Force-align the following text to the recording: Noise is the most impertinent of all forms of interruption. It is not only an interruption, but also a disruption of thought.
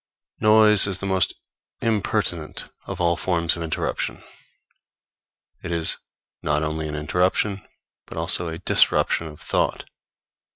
Noise 0.39 0.87
is 0.87 0.97
the 0.97 1.05
most 1.05 1.35
impertinent 1.79 2.71
of 2.87 2.99
all 2.99 3.15
forms 3.15 3.55
of 3.55 3.61
interruption. 3.61 4.23
It 5.61 5.71
is 5.71 5.97
not 6.41 6.63
only 6.63 6.87
an 6.87 6.95
interruption, 6.95 7.61
but 8.07 8.17
also 8.17 8.47
a 8.47 8.57
disruption 8.57 9.27
of 9.27 9.39
thought. 9.39 9.85